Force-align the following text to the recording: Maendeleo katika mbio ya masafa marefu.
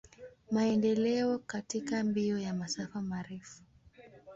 Maendeleo 0.51 1.39
katika 1.39 2.03
mbio 2.03 2.39
ya 2.39 2.53
masafa 2.53 3.01
marefu. 3.01 3.61